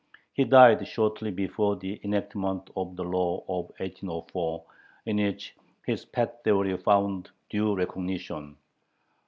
[0.33, 4.63] He died shortly before the enactment of the law of 1804,
[5.05, 8.57] in which his pet theory found due recognition.